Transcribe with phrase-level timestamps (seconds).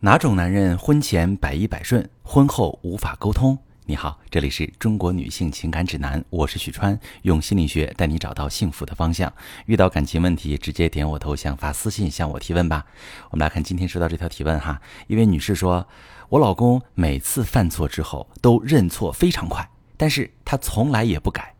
[0.00, 3.58] 哪种男人婚前百依百顺，婚后无法沟通？
[3.86, 9.32] 你好，这里是中国女性情感指南，我是许川，用心理学带你找到幸福的方向。
[9.64, 12.84] 遇到感情问题，直接点我头像发私信向我提问吧。
[13.30, 15.88] 我们来看今天收到这条提问哈，一位女士说，
[16.28, 19.66] 我老公每次犯错之后都认错非常快，
[19.96, 21.54] 但是他从来也不改。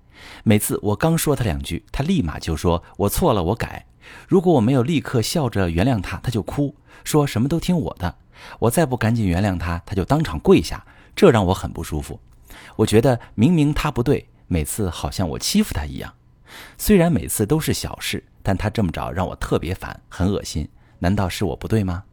[0.45, 3.87] 每次我刚说他两句，他立马就说我错了，我改。
[4.29, 8.14] 如果我没有立刻笑着原谅他，他就哭，说什么都听我的。
[8.59, 12.21] 我再不赶紧原谅他，他就当场跪下，这让我很不舒服。
[12.76, 16.12] 我觉得明明他不对，每次好像我欺负他一样。
[16.79, 20.68] 虽然每次都是小事，但他这么着让我特别烦，很恶心。
[20.98, 22.04] 难道是我不对吗？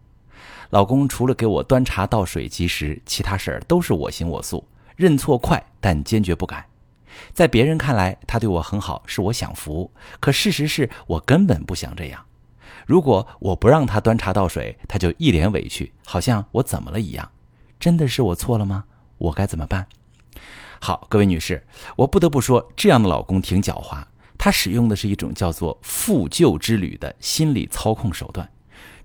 [0.69, 6.67] 老公除了给我端茶倒水及时，其他事儿都是我行我素，认错快，但坚决不改。
[7.33, 9.91] 在别人看来，他对我很好，是我享福。
[10.19, 12.25] 可事实是我根本不想这样。
[12.85, 17.31] 如果我不让他端茶倒水，他就一脸委屈，好像我怎么了一样。
[17.79, 18.85] 真的是我错了吗？
[19.17, 19.87] 我该怎么办？
[20.79, 21.65] 好，各位女士，
[21.95, 24.03] 我不得不说，这样的老公挺狡猾。
[24.37, 28.49] 他使用的是一种叫做“复旧之旅”的心理操控手段。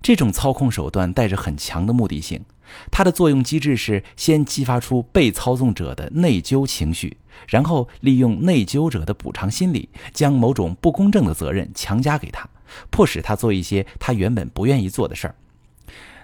[0.01, 2.43] 这种操控手段带着很强的目的性，
[2.91, 7.17] 它的作用机制是先激发出被操纵者的内疚情绪，
[7.47, 12.47] 然后利用内疚者的补偿心理，将某种不公正的责任强加给他。
[12.89, 15.35] 迫使他做一些他原本不愿意做的事儿。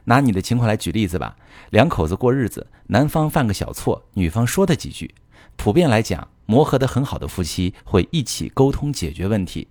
[0.04, 1.36] 拿你的情况来举例子吧，
[1.72, 5.16] 两口子过日子，男方犯个小错，女方说他几句。
[5.56, 9.68] 普遍来讲，磨合得很好的夫妻会一起沟通解决问题，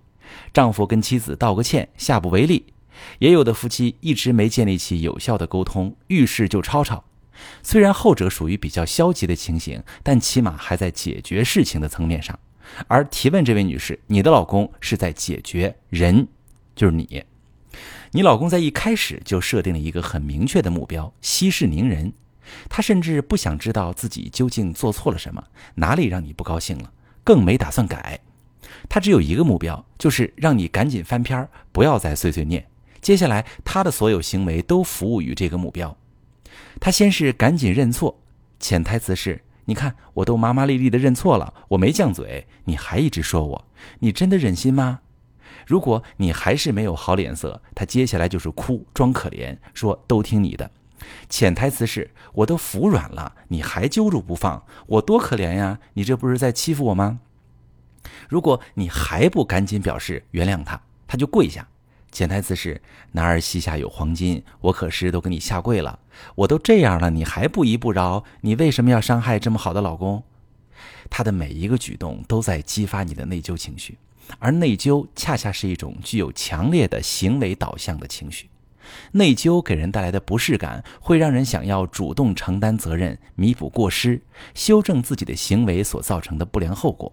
[0.53, 2.65] 丈夫跟妻子道个歉，下不为例。
[3.19, 7.03] 也有的夫妻一直没建立起有效的沟通，遇事就吵吵。
[7.61, 12.39] 虽然后者属于比较消极的情形，但起码还在解决事情的层面上。
[12.87, 16.27] 而提问这位女士，你的老公是在解决人。
[16.75, 17.23] 就是你，
[18.11, 22.11] 你老公在一开始就设定了一个很明确的目标，息事宁人。
[22.69, 25.43] 他甚至不想知道自己究竟做错了什么，
[25.75, 26.91] 哪里让你不高兴了，
[27.23, 28.19] 更没打算改。
[28.89, 32.65] 他只有一个目标，就是让你赶紧翻篇不要再碎碎念。
[33.01, 35.95] 接下来他的所有行为都服务于这个目标。
[36.79, 38.19] 他先是赶紧认错，
[38.59, 43.65] 潜台词是：你看，我都麻麻利利的认错了，我没犟嘴，你还一直说我，
[43.99, 44.99] 你真的忍心吗？
[45.65, 50.69] 如果你还是没有好脸色，他接下来就是哭，装可怜，说都听你的。
[51.29, 55.79] 潜台词是我都服软了，你还揪住不放，我多可怜呀！
[55.93, 57.19] 你这不是在欺负我吗？
[58.29, 61.67] 如果你还不赶紧表示原谅他，他就跪下。
[62.15, 62.81] 潜台词是
[63.11, 65.99] 男儿膝下有黄金，我可是都给你下跪了。
[66.35, 70.23] 我都这样了，你还不依不饶，你为什么要伤害这么好的老公？
[71.09, 73.97] 他的每一个举动都在激发你的内疚情绪。
[74.39, 78.49] 而内疚恰恰是一种具有强烈的行为导向的情绪，
[79.11, 84.21] 内疚给人带来的不适感，会让人想要主动承担责任，弥补过失，
[84.53, 87.11] 修正自己的行为所造成的不良后果。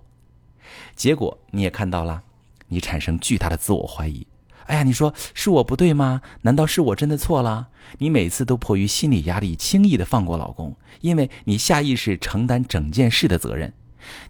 [0.95, 2.23] 结果你也看到了，
[2.69, 4.25] 你产生巨大的自我怀疑。
[4.67, 6.23] 哎呀，你说是我不对吗？
[6.43, 7.69] 难道是我真的错了？
[7.99, 13.73] 你每次都迫于心理压力，轻易的放过老公，因为你下意识承担整件事的责任。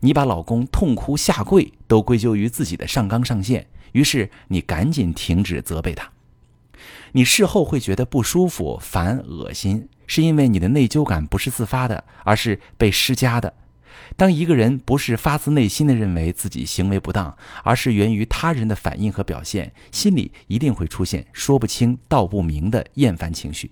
[0.01, 6.11] 你把老公痛哭下跪都归咎于自己的上纲上线，于是你赶紧停止责备他。
[7.13, 13.55] 你事后会觉得不舒服、烦、恶心，是因为你的内疚感不是自发的，而是被施加的。
[14.17, 23.71] 当一个人不是发自内心的认为自己行为不当，而是源于他人的反应和表现，心里一定会出现说不清道不明的厌烦情绪。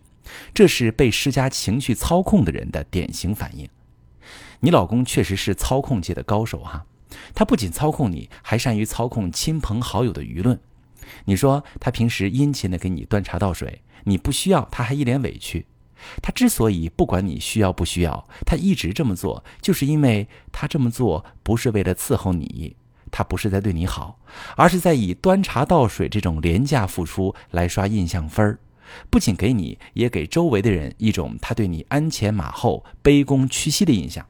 [0.54, 3.68] 这是被施加情绪操控的人的典型反应。
[4.60, 6.86] 你老公确实是操控界的高手哈，
[7.34, 10.60] 他不仅操控你，还善于操控亲朋好友的舆论。
[11.24, 15.66] 你说他平时殷勤的给你端茶倒水，你不需要他还一脸委屈。
[16.22, 22.76] 他之所以不管你需要不需要，他一直这么做，就是因为他这么做不是为了伺候你，
[23.10, 24.18] 他不是在对你好，
[24.56, 28.58] 而是在以端茶倒水这种廉价付出来刷印象分儿。
[29.08, 34.26] 不仅给你，也给周围的人一种他对你鞍前马后、卑躬屈膝的印象。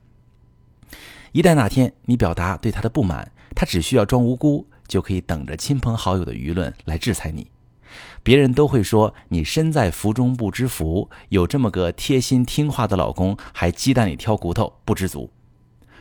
[1.33, 7.47] 一旦哪天你表达对他的不满，他只需要装无辜，就可以等着亲朋好友的舆论来制裁你。
[8.23, 15.31] 别人都会说你身在福中不知福，有这么个贴心听话的老公，还鸡蛋里挑骨头，不知足。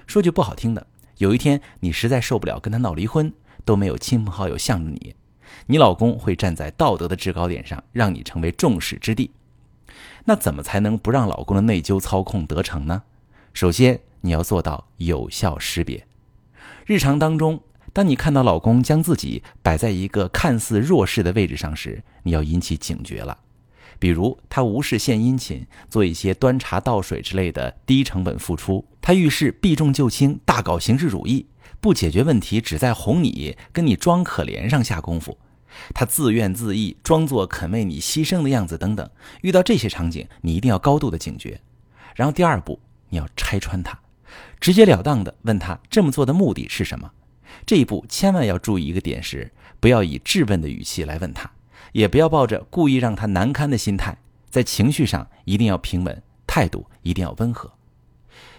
[0.08, 0.88] 说句不好听的，
[1.18, 3.34] 有一天你实在受不了跟他闹离婚，
[3.64, 5.16] 都没有亲朋好友向着你，
[5.68, 9.32] 你老公会站在道德的制高点上，让你成为众矢之的。
[10.26, 13.04] 那怎么才能不让老公的内疚操控得逞呢？
[13.54, 14.02] 首先。
[14.22, 16.06] 你要做到有效识别。
[16.86, 23.38] 日常当中，当你看到老公将自己摆在一个看似弱势的位置上时，你要引起警觉了。
[23.98, 31.48] 比如他无事献殷勤，做一些端茶倒水之类的低成本付出；他遇事避重就轻，大搞形式主义，
[31.82, 35.34] 不解决问题，只在哄你、跟你装可怜上下功夫；
[35.94, 39.10] 他自怨自艾，装作肯为你牺牲的样子等等。
[39.42, 41.60] 遇到这些场景，你一定要高度的警觉。
[42.16, 44.00] 然后第二步，你要拆穿他，
[44.62, 47.12] 直截了当的问他这么做的目的是什么。
[47.66, 51.50] 这一步千万要注意一个点是，不要以质问的语气来问他。
[51.92, 54.18] 也不要抱着故意让他难堪的心态，
[54.50, 57.72] 在情绪上一定要平稳，态度一定要温和。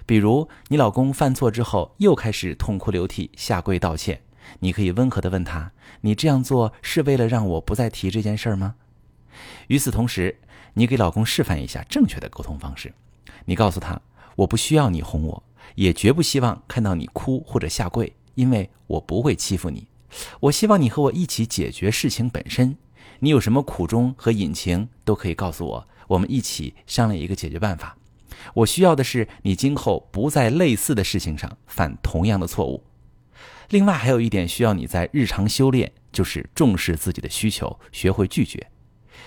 [0.05, 4.21] 比如你老公犯错之后又开始痛哭流涕、下跪道歉，
[4.59, 5.71] 你可以温和地问他
[6.03, 8.75] ：“你这样做是为了让我不再提这件事吗？”
[9.69, 10.41] 与此同时，
[10.75, 12.93] 你给老公示范一下正确的沟通方式。
[13.45, 14.01] 你告诉他
[14.35, 15.43] ：“我不需要你哄我，
[15.77, 19.87] 也绝不希望看到你哭或者下跪，因为我不会欺负你。
[20.41, 22.77] 我希望你和我一起解决事情本身。”
[23.23, 27.95] 你有什么苦衷和隐情都可以告诉我，我们一起商量一个解决办法。
[28.55, 32.83] 我需要的是你今后不在类似的事情上犯同样的错误。
[33.69, 38.71] 另外还有一点需要你在日常修炼，就是重视自己的需求，学会拒绝。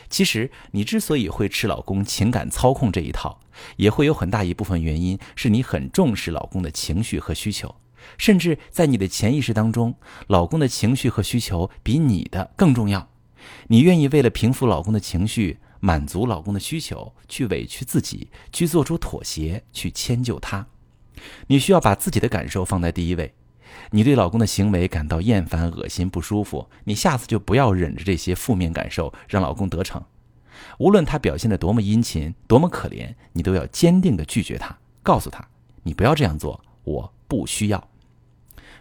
[0.09, 3.39] 其实你之所以会吃老公情感操控这一套，
[3.75, 7.75] 也会有很大一部分原因是你很重视老公的情绪和需求，
[8.17, 9.95] 甚至在你的潜意识当中，
[10.27, 13.09] 老公的情绪和需求比你的更重要。
[13.67, 20.65] 你愿意为了平复老公的情绪、满足老公的需求，去委屈自己，去做出妥协，去迁就他。
[21.47, 23.33] 你需要把自己的感受放在第一位。
[23.91, 30.03] 你对老公的行为感到厌烦、恶心、不舒服，你下次就不要忍着这些负面感受，让老公得逞。
[30.77, 35.45] 无论他表现得多么殷勤、多么可怜，你都要坚定地拒绝他，告诉他
[35.83, 37.87] ：“你不要这样做，我不需要。”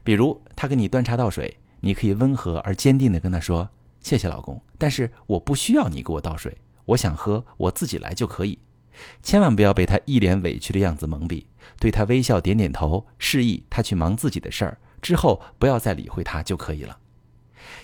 [0.04, 3.68] 比如他给你端茶倒水，你可以温和而坚定地跟他说。
[4.00, 8.58] 谢谢老公，但是我不需要你给我倒水，我想喝，我自己来就可以。
[9.22, 11.44] 千万不要被他一脸委屈的样子蒙蔽，
[11.78, 16.98] 对他微笑点点头，示意他去忙自己的事儿，之后不要再理会他就可以了。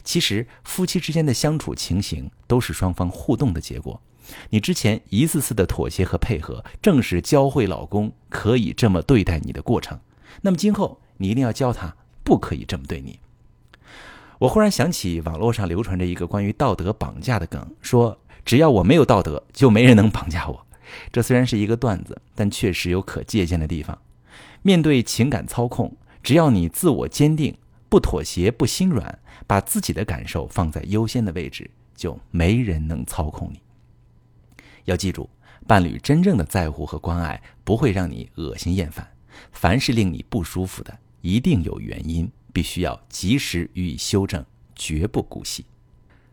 [0.02, 4.02] 其实夫妻之间的相处情形都是双方互动的结果，
[4.50, 10.00] 你之前一次次的妥协和配合，正是教会老公可以这么对待你的过程。
[10.42, 11.96] 那么今后你一定要教他
[12.28, 13.18] 不可以这么对你。
[14.38, 20.66] 我忽然想起网络上流传着一个关于道德绑架的梗，说只要我没有道德，就没人能绑架我。
[21.10, 23.98] 这虽然是一个段子，但确实有可借鉴的地方。
[24.60, 27.56] 面对情感操控，只要你自我坚定，
[27.88, 33.58] 不妥协，不心软，把自己的感受放在优先的位置，就没人能操控你。
[34.84, 35.30] 要记住，
[35.66, 39.08] 伴侣真正的在乎和关爱不会让你恶心厌烦，
[39.50, 40.98] 凡是令你不舒服的，
[41.28, 42.30] 一定有原因。
[42.50, 44.44] 必须要及时予以修正，
[44.74, 45.64] 绝不姑息。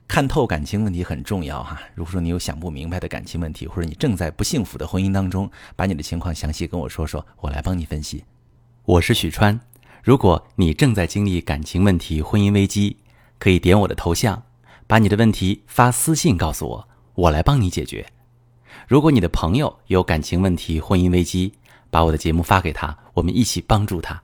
[0.08, 1.80] 看透感情问题很重要哈。
[1.94, 8.24] 如果说你有想不明白的感情问题，或者你正在不幸福的婚姻当中，把你的情况详细跟我说说，我来帮你分析。
[8.86, 9.60] 我是许川。
[10.02, 12.98] 如果你正在经历感情问题、婚姻危机，
[13.38, 14.42] 可以点我的头像，
[14.88, 18.04] 把你的问题发私信告诉我，我来帮你解决。
[18.88, 21.54] 如果你的朋友有感情问题、婚姻危机，
[21.92, 24.24] 把我的节目发给他，我们一起帮助他。